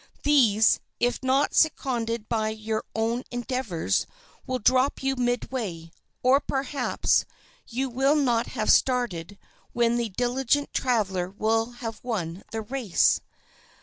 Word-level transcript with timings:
These, 0.23 0.79
if 0.99 1.21
not 1.21 1.53
seconded 1.53 2.27
by 2.27 2.49
your 2.49 2.83
own 2.95 3.21
endeavors, 3.29 4.07
will 4.47 4.57
drop 4.57 5.03
you 5.03 5.15
midway, 5.15 5.91
or 6.23 6.39
perhaps 6.39 7.23
you 7.67 7.87
will 7.87 8.15
not 8.15 8.47
have 8.47 8.71
started 8.71 9.37
when 9.73 9.97
the 9.97 10.09
diligent 10.09 10.73
traveler 10.73 11.29
will 11.29 11.73
have 11.85 12.03
won 12.03 12.41
the 12.51 12.63
race. 12.63 13.21